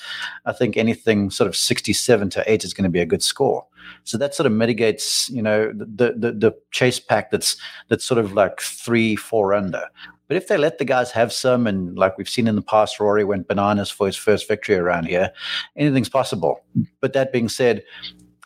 I 0.47 0.53
think 0.53 0.77
anything 0.77 1.31
sort 1.31 1.49
of 1.49 1.57
67 1.57 2.31
to 2.31 2.51
8 2.51 2.65
is 2.65 2.75
going 2.75 2.85
to 2.85 2.91
be 2.91 3.01
a 3.01 3.07
good 3.07 3.23
score. 3.23 3.67
So 4.05 4.19
that 4.19 4.35
sort 4.35 4.47
of 4.47 4.53
mitigates, 4.53 5.29
you 5.31 5.43
know, 5.43 5.73
the 5.75 6.15
the, 6.17 6.33
the 6.33 6.53
chase 6.71 7.01
pack 7.01 7.31
that's 7.31 7.57
that's 7.89 8.05
sort 8.05 8.19
of 8.19 8.33
like 8.33 8.61
three, 8.61 9.17
four 9.17 9.55
under. 9.55 9.89
But 10.27 10.37
if 10.39 10.49
they 10.49 10.57
let 10.57 10.79
the 10.79 10.85
guys 10.85 11.11
have 11.11 11.33
some, 11.33 11.67
and 11.67 11.97
like 11.99 12.17
we've 12.17 12.29
seen 12.29 12.49
in 12.49 12.57
the 12.57 12.63
past, 12.63 12.99
Rory 12.99 13.25
went 13.25 13.49
bananas 13.49 13.91
for 13.91 14.07
his 14.07 14.17
first 14.17 14.49
victory 14.49 14.77
around 14.77 15.07
here, 15.07 15.31
anything's 15.77 16.09
possible. 16.09 16.65
But 17.01 17.13
that 17.13 17.33
being 17.33 17.49
said, 17.49 17.85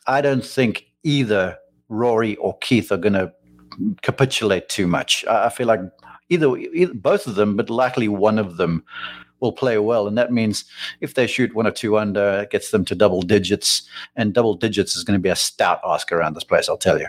I 0.07 0.21
don't 0.21 0.45
think 0.45 0.87
either 1.05 1.57
Rory 1.88 2.37
or 2.37 2.59
Keith 2.59 2.91
are 2.91 2.97
going 2.97 3.12
to 3.12 3.33
capitulate 4.03 4.69
too 4.69 4.87
much. 4.87 5.25
I 5.27 5.50
feel 5.50 5.67
like 5.67 5.81
either, 6.28 6.56
either 6.56 6.94
both 6.94 7.26
of 7.26 7.35
them, 7.35 7.56
but 7.56 7.70
likely 7.70 8.08
one 8.08 8.38
of 8.38 8.56
them 8.56 8.85
will 9.40 9.52
play 9.52 9.78
well. 9.78 10.06
And 10.06 10.18
that 10.18 10.32
means 10.32 10.64
if 11.00 11.14
they 11.14 11.26
shoot 11.26 11.54
one 11.54 11.66
or 11.66 11.70
two 11.70 11.97
under, 11.97 12.40
it 12.40 12.50
gets 12.50 12.70
them 12.70 12.85
to 12.87 12.94
double 12.94 13.23
digits. 13.23 13.88
And 14.16 14.35
double 14.35 14.54
digits 14.54 14.97
is 14.97 15.04
going 15.04 15.18
to 15.18 15.23
be 15.23 15.28
a 15.28 15.37
stout 15.37 15.80
ask 15.85 16.11
around 16.12 16.35
this 16.35 16.44
place, 16.44 16.68
I'll 16.68 16.76
tell 16.76 16.99
you. 16.99 17.08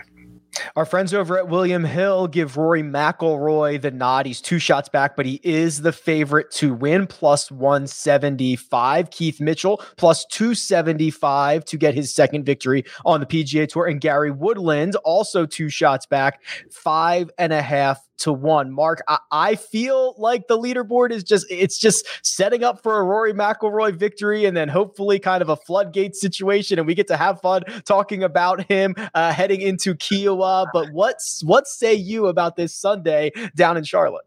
Our 0.76 0.84
friends 0.84 1.14
over 1.14 1.38
at 1.38 1.48
William 1.48 1.84
Hill 1.84 2.26
give 2.26 2.56
Rory 2.56 2.82
McIlroy 2.82 3.80
the 3.80 3.90
nod. 3.90 4.26
He's 4.26 4.40
two 4.40 4.58
shots 4.58 4.88
back, 4.88 5.16
but 5.16 5.24
he 5.24 5.40
is 5.42 5.82
the 5.82 5.92
favorite 5.92 6.50
to 6.52 6.74
win, 6.74 7.06
plus 7.06 7.50
175. 7.50 9.10
Keith 9.10 9.40
Mitchell, 9.40 9.82
plus 9.96 10.24
275 10.26 11.64
to 11.66 11.76
get 11.76 11.94
his 11.94 12.12
second 12.12 12.44
victory 12.44 12.84
on 13.04 13.20
the 13.20 13.26
PGA 13.26 13.68
Tour. 13.68 13.86
And 13.86 14.00
Gary 14.00 14.30
Woodland, 14.30 14.96
also 14.96 15.46
two 15.46 15.68
shots 15.68 16.06
back, 16.06 16.42
five 16.70 17.30
and 17.38 17.52
a 17.52 17.62
half 17.62 18.09
to 18.20 18.32
one. 18.32 18.70
Mark, 18.70 19.02
I, 19.08 19.18
I, 19.30 19.54
feel 19.56 20.14
like 20.18 20.48
the 20.48 20.58
leaderboard 20.58 21.10
is 21.10 21.24
just 21.24 21.46
it's 21.50 21.78
just 21.78 22.06
setting 22.22 22.62
up 22.62 22.82
for 22.82 22.98
a 22.98 23.02
Rory 23.02 23.32
McIlroy 23.32 23.94
victory, 23.94 24.44
and 24.44 24.56
then 24.56 24.68
hopefully 24.68 25.18
kind 25.18 25.42
of 25.42 25.48
a 25.48 25.56
floodgate 25.56 26.14
situation, 26.16 26.78
and 26.78 26.86
we 26.86 26.94
get 26.94 27.08
to 27.08 27.16
have 27.16 27.40
fun 27.40 27.62
talking 27.84 28.22
about 28.22 28.64
him 28.70 28.94
uh, 29.14 29.32
heading 29.32 29.60
into 29.60 29.94
Kiawah. 29.94 30.66
But 30.72 30.92
what's 30.92 31.42
what 31.44 31.66
say 31.66 31.94
you 31.94 32.26
about 32.26 32.56
this 32.56 32.74
Sunday 32.74 33.32
down 33.56 33.76
in 33.76 33.84
Charlotte? 33.84 34.24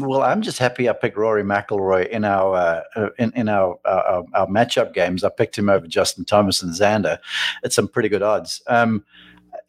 Well, 0.00 0.22
I'm 0.22 0.42
just 0.42 0.58
happy 0.58 0.88
I 0.88 0.92
picked 0.92 1.16
Rory 1.16 1.44
McIlroy 1.44 2.08
in 2.08 2.24
our 2.24 2.54
uh, 2.54 2.82
uh 2.96 3.08
in 3.18 3.32
in 3.34 3.48
our, 3.48 3.78
uh, 3.84 4.02
our, 4.06 4.24
our 4.34 4.46
matchup 4.46 4.94
games. 4.94 5.24
I 5.24 5.28
picked 5.28 5.58
him 5.58 5.68
over 5.68 5.86
Justin 5.86 6.24
Thomas 6.24 6.62
and 6.62 6.72
Xander 6.72 7.18
at 7.64 7.72
some 7.72 7.88
pretty 7.88 8.08
good 8.08 8.22
odds. 8.22 8.62
Um, 8.66 9.04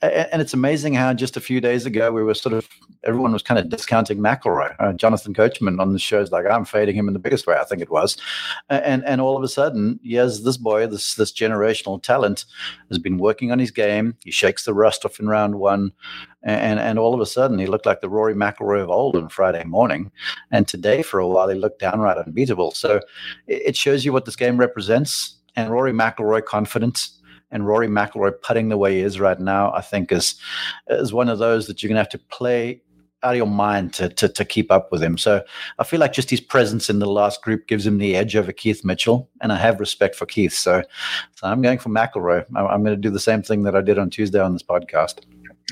and 0.02 0.42
it's 0.42 0.54
amazing 0.54 0.94
how 0.94 1.14
just 1.14 1.38
a 1.38 1.42
few 1.42 1.62
days 1.62 1.86
ago 1.86 2.12
we 2.12 2.24
were 2.24 2.34
sort 2.34 2.54
of 2.54 2.68
everyone 3.06 3.34
was 3.34 3.44
kind 3.44 3.60
of 3.60 3.70
discounting 3.70 4.20
McIlroy. 4.20 4.76
Uh, 4.80 4.94
Jonathan 4.94 5.34
Coachman 5.34 5.80
on 5.80 5.94
the 5.94 6.00
shows 6.00 6.32
like 6.32 6.46
I'm 6.46 6.66
fading 6.66 6.96
him 6.96 7.08
in 7.08 7.14
the 7.14 7.20
biggest 7.20 7.48
way 7.48 7.56
I 7.56 7.64
think 7.64 7.82
it 7.82 7.92
was, 7.92 8.18
and 8.70 9.06
and 9.06 9.22
all 9.22 9.38
of 9.38 9.44
a 9.44 9.48
sudden, 9.48 10.00
yes, 10.04 10.42
this 10.42 10.58
boy, 10.58 10.88
this 10.88 11.16
this 11.16 11.32
generational 11.32 12.02
talent, 12.02 12.46
has 12.90 13.00
been 13.00 13.18
working 13.18 13.52
on 13.52 13.60
his 13.60 13.72
game. 13.72 14.16
He 14.24 14.32
shakes 14.32 14.66
the 14.66 14.74
rust 14.74 15.06
off 15.06 15.20
in 15.20 15.28
round 15.28 15.56
one, 15.56 15.92
and 16.44 16.80
and 16.80 17.00
all 17.00 17.14
of 17.14 17.22
a 17.22 17.26
sudden 17.26 17.60
he 17.60 17.68
looked 17.68 17.86
like 17.86 18.02
the 18.02 18.10
Rory 18.10 18.36
McIlroy 18.36 18.82
of 18.82 18.90
old 18.90 19.16
on 19.16 19.30
Friday 19.30 19.64
morning, 19.64 20.12
and 20.52 20.68
today 20.68 21.02
for 21.02 21.20
a 21.20 21.28
while 21.28 21.50
he 21.50 21.56
looked 21.58 21.80
downright 21.80 22.18
unbeatable. 22.18 22.72
So 22.72 23.00
it 23.48 23.76
shows 23.76 24.06
you 24.06 24.14
what 24.14 24.26
this 24.26 24.36
game 24.36 24.58
represents. 24.58 25.38
And 25.58 25.72
Rory 25.72 25.94
McIlroy 25.94 26.44
confidence 26.44 27.18
and 27.52 27.66
Rory 27.66 27.88
McIlroy 27.88 28.34
putting 28.42 28.68
the 28.68 28.78
way 28.78 28.96
he 28.96 29.00
is 29.00 29.20
right 29.20 29.40
now, 29.40 29.72
I 29.74 29.82
think 29.82 30.12
is 30.12 30.36
is 30.90 31.14
one 31.14 31.30
of 31.30 31.40
those 31.40 31.68
that 31.68 31.82
you're 31.82 31.88
going 31.88 31.96
to 31.96 32.02
have 32.02 32.10
to 32.10 32.18
play 32.18 32.82
out 33.26 33.32
of 33.32 33.38
your 33.38 33.48
mind 33.48 33.94
to, 33.96 34.08
to, 34.10 34.30
to 34.30 34.46
keep 34.46 34.72
up 34.72 34.92
with 34.92 35.02
him. 35.02 35.18
So 35.18 35.44
I 35.80 35.84
feel 35.84 36.00
like 36.00 36.14
just 36.14 36.30
his 36.30 36.40
presence 36.40 36.90
in 36.90 37.00
the 37.00 37.10
last 37.10 37.42
group 37.42 37.68
gives 37.68 37.86
him 37.86 37.98
the 37.98 38.16
edge 38.16 38.36
over 38.36 38.52
Keith 38.52 38.86
Mitchell, 38.86 39.28
and 39.42 39.52
I 39.52 39.58
have 39.58 39.80
respect 39.80 40.16
for 40.16 40.28
Keith. 40.28 40.54
So, 40.54 40.84
so 41.34 41.48
I'm 41.48 41.62
going 41.62 41.80
for 41.80 41.90
McIlroy. 41.90 42.46
I'm, 42.56 42.68
I'm 42.68 42.84
going 42.84 42.96
to 42.96 43.02
do 43.02 43.10
the 43.10 43.20
same 43.20 43.42
thing 43.42 43.64
that 43.64 43.76
I 43.76 43.82
did 43.82 43.98
on 43.98 44.12
Tuesday 44.12 44.40
on 44.40 44.54
this 44.54 44.64
podcast. 44.64 45.22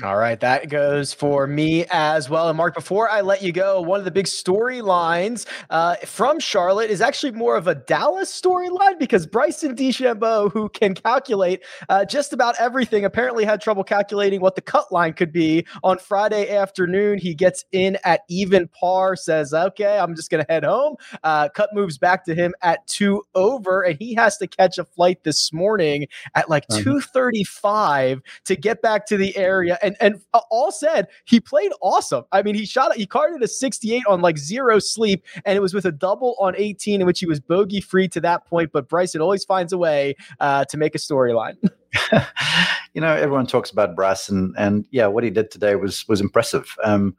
All 0.02 0.16
right, 0.16 0.40
that 0.40 0.68
goes 0.70 1.12
for 1.12 1.46
me 1.46 1.84
as 1.88 2.28
well. 2.28 2.48
And 2.48 2.56
Mark, 2.56 2.74
before 2.74 3.08
I 3.08 3.20
let 3.20 3.42
you 3.42 3.52
go, 3.52 3.80
one 3.80 4.00
of 4.00 4.04
the 4.04 4.10
big 4.10 4.26
storylines 4.26 5.46
uh, 5.70 5.94
from 6.04 6.40
Charlotte 6.40 6.90
is 6.90 7.00
actually 7.00 7.30
more 7.30 7.54
of 7.54 7.68
a 7.68 7.76
Dallas 7.76 8.28
storyline 8.28 8.98
because 8.98 9.24
Bryson 9.24 9.76
DeChambeau, 9.76 10.50
who 10.50 10.68
can 10.68 10.96
calculate 10.96 11.62
uh, 11.88 12.04
just 12.04 12.32
about 12.32 12.56
everything, 12.58 13.04
apparently 13.04 13.44
had 13.44 13.60
trouble 13.60 13.84
calculating 13.84 14.40
what 14.40 14.56
the 14.56 14.60
cut 14.62 14.90
line 14.90 15.12
could 15.12 15.30
be 15.30 15.64
on 15.84 15.98
Friday 15.98 16.50
afternoon. 16.50 17.18
He 17.18 17.32
gets 17.32 17.64
in 17.70 17.96
at 18.02 18.22
even 18.28 18.66
par, 18.66 19.14
says, 19.14 19.54
"Okay, 19.54 19.96
I'm 19.96 20.16
just 20.16 20.28
going 20.28 20.44
to 20.44 20.52
head 20.52 20.64
home." 20.64 20.96
Uh, 21.22 21.48
cut 21.50 21.70
moves 21.72 21.98
back 21.98 22.24
to 22.24 22.34
him 22.34 22.52
at 22.62 22.84
two 22.88 23.22
over, 23.36 23.82
and 23.82 23.96
he 23.96 24.12
has 24.14 24.38
to 24.38 24.48
catch 24.48 24.76
a 24.76 24.84
flight 24.84 25.22
this 25.22 25.52
morning 25.52 26.08
at 26.34 26.50
like 26.50 26.66
mm-hmm. 26.66 26.82
two 26.82 27.00
thirty-five 27.00 28.20
to 28.46 28.56
get 28.56 28.82
back 28.82 29.06
to 29.06 29.16
the 29.16 29.36
area 29.36 29.78
and 29.84 29.96
and 30.00 30.20
uh, 30.32 30.40
all 30.50 30.72
said, 30.72 31.06
he 31.24 31.40
played 31.40 31.72
awesome. 31.80 32.24
I 32.32 32.42
mean, 32.42 32.54
he 32.54 32.66
shot 32.66 32.96
he 32.96 33.06
carded 33.06 33.42
a 33.42 33.48
68 33.48 34.02
on 34.08 34.20
like 34.20 34.38
zero 34.38 34.78
sleep, 34.78 35.24
and 35.44 35.56
it 35.56 35.60
was 35.60 35.74
with 35.74 35.84
a 35.84 35.92
double 35.92 36.36
on 36.40 36.54
18 36.56 37.00
in 37.00 37.06
which 37.06 37.20
he 37.20 37.26
was 37.26 37.40
bogey 37.40 37.80
free 37.80 38.08
to 38.08 38.20
that 38.22 38.46
point. 38.46 38.70
But 38.72 38.88
Bryson 38.88 39.20
always 39.20 39.44
finds 39.44 39.72
a 39.72 39.78
way 39.78 40.16
uh, 40.40 40.64
to 40.66 40.76
make 40.76 40.94
a 40.94 40.98
storyline. 40.98 41.56
you 42.94 43.00
know, 43.00 43.12
everyone 43.12 43.46
talks 43.46 43.70
about 43.70 43.96
Bryce, 43.96 44.28
and, 44.28 44.54
and 44.56 44.86
yeah, 44.90 45.06
what 45.06 45.24
he 45.24 45.30
did 45.30 45.50
today 45.50 45.74
was 45.76 46.06
was 46.08 46.20
impressive. 46.20 46.74
Um, 46.82 47.16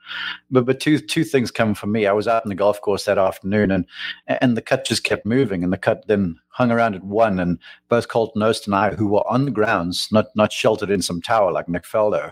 but 0.49 0.65
but 0.65 0.79
two 0.79 0.99
two 0.99 1.23
things 1.23 1.51
come 1.51 1.73
for 1.73 1.87
me. 1.87 2.07
I 2.07 2.13
was 2.13 2.27
out 2.27 2.45
in 2.45 2.49
the 2.49 2.55
golf 2.55 2.81
course 2.81 3.05
that 3.05 3.17
afternoon, 3.17 3.71
and 3.71 3.85
and 4.27 4.55
the 4.55 4.61
cut 4.61 4.85
just 4.85 5.03
kept 5.03 5.25
moving, 5.25 5.63
and 5.63 5.71
the 5.73 5.77
cut 5.77 6.07
then 6.07 6.37
hung 6.49 6.71
around 6.71 6.95
at 6.95 7.03
one, 7.03 7.39
and 7.39 7.59
both 7.89 8.07
Colton 8.07 8.41
Knost 8.41 8.65
and 8.65 8.75
I, 8.75 8.91
who 8.91 9.07
were 9.07 9.27
on 9.29 9.45
the 9.45 9.51
grounds, 9.51 10.07
not 10.11 10.27
not 10.35 10.53
sheltered 10.53 10.89
in 10.89 11.01
some 11.01 11.21
tower 11.21 11.51
like 11.51 11.67
Nick 11.67 11.83
Faldo, 11.83 12.31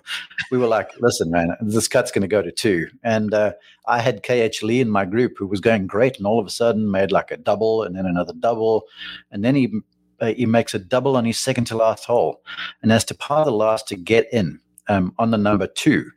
we 0.51 0.57
were 0.57 0.67
like, 0.67 0.91
"Listen, 0.99 1.31
man, 1.31 1.55
this 1.61 1.87
cut's 1.87 2.11
going 2.11 2.21
to 2.21 2.27
go 2.27 2.41
to 2.41 2.51
two. 2.51 2.87
And 3.03 3.33
uh, 3.33 3.53
I 3.87 3.99
had 3.99 4.23
KH 4.23 4.63
Lee 4.63 4.81
in 4.81 4.89
my 4.89 5.05
group 5.05 5.33
who 5.37 5.47
was 5.47 5.59
going 5.59 5.87
great, 5.87 6.17
and 6.17 6.25
all 6.25 6.39
of 6.39 6.47
a 6.47 6.51
sudden 6.51 6.91
made 6.91 7.11
like 7.11 7.31
a 7.31 7.37
double, 7.37 7.83
and 7.83 7.95
then 7.95 8.05
another 8.05 8.33
double, 8.39 8.85
and 9.31 9.43
then 9.43 9.55
he 9.55 9.73
Uh, 10.19 10.33
he 10.33 10.45
makes 10.45 10.73
a 10.73 10.79
double 10.79 11.17
on 11.17 11.25
his 11.25 11.39
second 11.39 11.65
to 11.65 11.77
last 11.77 12.05
hole, 12.05 12.41
and 12.81 12.91
has 12.91 13.05
to 13.05 13.15
par 13.15 13.45
the 13.45 13.51
last 13.51 13.87
to 13.87 13.95
get 13.95 14.31
in 14.31 14.59
um, 14.87 15.13
on 15.17 15.31
the 15.31 15.37
number 15.37 15.67
two. 15.67 16.11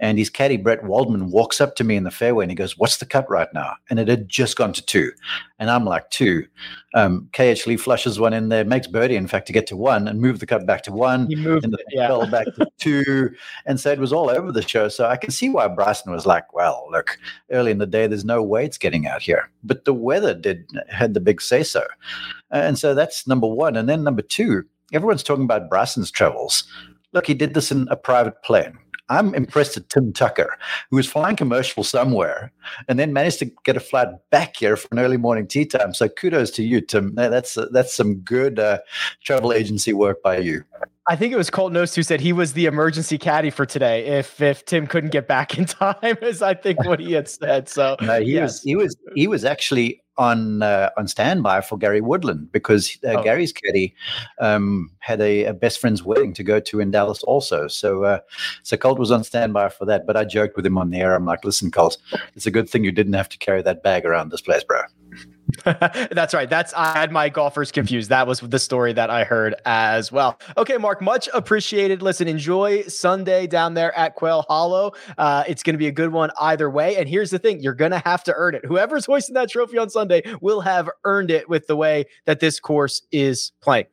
And 0.00 0.18
his 0.18 0.30
caddy, 0.30 0.56
Brett 0.56 0.84
Waldman, 0.84 1.30
walks 1.30 1.60
up 1.60 1.76
to 1.76 1.84
me 1.84 1.96
in 1.96 2.04
the 2.04 2.10
fairway 2.10 2.44
and 2.44 2.50
he 2.50 2.56
goes, 2.56 2.76
What's 2.76 2.98
the 2.98 3.06
cut 3.06 3.28
right 3.30 3.48
now? 3.54 3.74
And 3.88 3.98
it 3.98 4.08
had 4.08 4.28
just 4.28 4.56
gone 4.56 4.72
to 4.72 4.84
two. 4.84 5.12
And 5.58 5.70
I'm 5.70 5.84
like, 5.84 6.10
Two. 6.10 6.46
Um, 6.94 7.28
KH 7.32 7.66
Lee 7.66 7.76
flushes 7.76 8.20
one 8.20 8.32
in 8.32 8.48
there, 8.48 8.64
makes 8.64 8.86
birdie, 8.86 9.16
in 9.16 9.26
fact, 9.26 9.46
to 9.46 9.52
get 9.52 9.66
to 9.68 9.76
one 9.76 10.08
and 10.08 10.20
move 10.20 10.40
the 10.40 10.46
cut 10.46 10.66
back 10.66 10.82
to 10.82 10.92
one. 10.92 11.26
He 11.28 11.36
moved 11.36 11.64
and 11.64 11.72
it, 11.72 11.80
yeah. 11.90 12.08
fell 12.08 12.26
back 12.26 12.46
to 12.46 12.66
two. 12.78 13.30
And 13.64 13.80
so 13.80 13.90
it 13.90 13.98
was 13.98 14.12
all 14.12 14.28
over 14.28 14.52
the 14.52 14.62
show. 14.62 14.88
So 14.88 15.06
I 15.06 15.16
can 15.16 15.30
see 15.30 15.48
why 15.48 15.68
Bryson 15.68 16.12
was 16.12 16.26
like, 16.26 16.52
Well, 16.52 16.86
look, 16.90 17.18
early 17.50 17.70
in 17.70 17.78
the 17.78 17.86
day, 17.86 18.06
there's 18.06 18.24
no 18.24 18.42
way 18.42 18.64
it's 18.64 18.78
getting 18.78 19.06
out 19.06 19.22
here. 19.22 19.50
But 19.62 19.84
the 19.84 19.94
weather 19.94 20.34
did 20.34 20.68
had 20.88 21.14
the 21.14 21.20
big 21.20 21.40
say 21.40 21.62
so. 21.62 21.84
And 22.50 22.78
so 22.78 22.94
that's 22.94 23.26
number 23.26 23.46
one. 23.46 23.76
And 23.76 23.88
then 23.88 24.04
number 24.04 24.22
two, 24.22 24.64
everyone's 24.92 25.22
talking 25.22 25.44
about 25.44 25.70
Bryson's 25.70 26.10
travels. 26.10 26.64
Look, 27.12 27.26
he 27.26 27.34
did 27.34 27.54
this 27.54 27.70
in 27.70 27.86
a 27.90 27.96
private 27.96 28.42
plane. 28.42 28.78
I'm 29.08 29.34
impressed 29.34 29.76
at 29.76 29.90
Tim 29.90 30.12
Tucker, 30.12 30.56
who 30.90 30.96
was 30.96 31.06
flying 31.06 31.36
commercial 31.36 31.84
somewhere 31.84 32.50
and 32.88 32.98
then 32.98 33.12
managed 33.12 33.40
to 33.40 33.50
get 33.64 33.76
a 33.76 33.80
flight 33.80 34.08
back 34.30 34.56
here 34.56 34.76
for 34.76 34.88
an 34.92 35.00
early 35.00 35.18
morning 35.18 35.46
tee 35.46 35.66
time. 35.66 35.92
So 35.92 36.08
kudos 36.08 36.50
to 36.52 36.62
you, 36.62 36.80
Tim. 36.80 37.14
That's 37.14 37.58
that's 37.72 37.94
some 37.94 38.16
good 38.20 38.58
uh, 38.58 38.78
travel 39.22 39.52
agency 39.52 39.92
work 39.92 40.22
by 40.22 40.38
you. 40.38 40.64
I 41.08 41.16
think 41.16 41.32
it 41.32 41.36
was 41.36 41.50
Colt 41.50 41.72
Knost 41.72 41.96
who 41.96 42.02
said 42.02 42.20
he 42.20 42.32
was 42.32 42.52
the 42.52 42.66
emergency 42.66 43.18
caddy 43.18 43.50
for 43.50 43.66
today. 43.66 44.06
If 44.06 44.40
if 44.40 44.64
Tim 44.64 44.86
couldn't 44.86 45.10
get 45.10 45.26
back 45.26 45.58
in 45.58 45.64
time, 45.64 45.96
is 46.22 46.42
I 46.42 46.54
think 46.54 46.84
what 46.84 47.00
he 47.00 47.12
had 47.12 47.28
said. 47.28 47.68
So 47.68 47.96
no, 48.02 48.20
he 48.20 48.34
yes. 48.34 48.42
was 48.42 48.62
he 48.62 48.76
was 48.76 48.96
he 49.14 49.26
was 49.26 49.44
actually 49.44 50.02
on 50.16 50.62
uh, 50.62 50.90
on 50.96 51.08
standby 51.08 51.62
for 51.62 51.76
Gary 51.76 52.00
Woodland 52.00 52.52
because 52.52 52.98
uh, 53.04 53.14
oh. 53.18 53.22
Gary's 53.24 53.52
caddy 53.52 53.94
um, 54.40 54.90
had 55.00 55.20
a, 55.20 55.46
a, 55.46 55.54
best 55.54 55.80
friend's 55.80 56.04
wedding 56.04 56.34
to 56.34 56.44
go 56.44 56.60
to 56.60 56.80
in 56.80 56.90
Dallas 56.90 57.22
also. 57.24 57.66
So 57.66 58.04
uh, 58.04 58.20
so 58.62 58.76
Colt 58.76 58.98
was 58.98 59.10
on 59.10 59.24
standby 59.24 59.70
for 59.70 59.84
that. 59.86 60.06
But 60.06 60.16
I 60.16 60.24
joked 60.24 60.54
with 60.54 60.66
him 60.66 60.78
on 60.78 60.90
the 60.90 60.98
air. 60.98 61.14
I'm 61.14 61.26
like, 61.26 61.44
listen, 61.44 61.72
Colt, 61.72 61.96
it's 62.36 62.46
a 62.46 62.50
good 62.50 62.68
thing 62.68 62.84
you 62.84 62.92
didn't 62.92 63.14
have 63.14 63.28
to 63.30 63.38
carry 63.38 63.62
that 63.62 63.82
bag 63.82 64.04
around 64.04 64.30
this 64.30 64.42
place, 64.42 64.62
bro. 64.62 64.82
That's 65.64 66.34
right. 66.34 66.48
That's 66.48 66.72
I 66.74 66.98
had 66.98 67.12
my 67.12 67.28
golfers 67.28 67.72
confused. 67.72 68.10
That 68.10 68.26
was 68.26 68.40
the 68.40 68.58
story 68.58 68.92
that 68.92 69.10
I 69.10 69.24
heard 69.24 69.54
as 69.64 70.10
well. 70.10 70.38
Okay, 70.56 70.76
Mark, 70.78 71.02
much 71.02 71.28
appreciated. 71.34 72.02
Listen, 72.02 72.28
enjoy 72.28 72.82
Sunday 72.82 73.46
down 73.46 73.74
there 73.74 73.96
at 73.96 74.14
Quail 74.14 74.44
Hollow. 74.48 74.92
Uh, 75.18 75.44
it's 75.46 75.62
going 75.62 75.74
to 75.74 75.78
be 75.78 75.88
a 75.88 75.92
good 75.92 76.12
one 76.12 76.30
either 76.40 76.70
way. 76.70 76.96
And 76.96 77.08
here's 77.08 77.30
the 77.30 77.38
thing: 77.38 77.60
you're 77.60 77.74
going 77.74 77.90
to 77.90 78.02
have 78.04 78.24
to 78.24 78.34
earn 78.34 78.54
it. 78.54 78.64
Whoever's 78.64 79.06
hoisting 79.06 79.34
that 79.34 79.50
trophy 79.50 79.78
on 79.78 79.90
Sunday 79.90 80.22
will 80.40 80.60
have 80.60 80.88
earned 81.04 81.30
it 81.30 81.48
with 81.48 81.66
the 81.66 81.76
way 81.76 82.04
that 82.24 82.40
this 82.40 82.60
course 82.60 83.02
is 83.12 83.52
playing. 83.60 83.86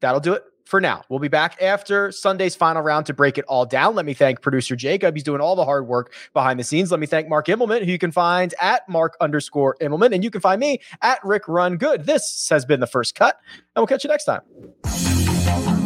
That'll 0.00 0.20
do 0.20 0.34
it 0.34 0.44
for 0.68 0.80
now. 0.80 1.02
We'll 1.08 1.18
be 1.18 1.28
back 1.28 1.60
after 1.62 2.12
Sunday's 2.12 2.54
final 2.54 2.82
round 2.82 3.06
to 3.06 3.14
break 3.14 3.38
it 3.38 3.44
all 3.46 3.64
down. 3.64 3.94
Let 3.94 4.04
me 4.04 4.12
thank 4.12 4.42
producer 4.42 4.76
Jacob. 4.76 5.14
He's 5.14 5.24
doing 5.24 5.40
all 5.40 5.56
the 5.56 5.64
hard 5.64 5.86
work 5.86 6.12
behind 6.34 6.60
the 6.60 6.64
scenes. 6.64 6.90
Let 6.90 7.00
me 7.00 7.06
thank 7.06 7.28
Mark 7.28 7.46
Immelman, 7.46 7.84
who 7.84 7.90
you 7.90 7.98
can 7.98 8.12
find 8.12 8.54
at 8.60 8.86
Mark 8.88 9.16
underscore 9.20 9.76
Immelman. 9.80 10.14
And 10.14 10.22
you 10.22 10.30
can 10.30 10.42
find 10.42 10.60
me 10.60 10.80
at 11.00 11.24
Rick 11.24 11.48
Run 11.48 11.78
Good. 11.78 12.04
This 12.04 12.48
has 12.50 12.66
been 12.66 12.80
the 12.80 12.86
first 12.86 13.14
cut, 13.14 13.38
and 13.54 13.80
we'll 13.80 13.86
catch 13.86 14.04
you 14.04 14.10
next 14.10 14.24
time. 14.26 15.77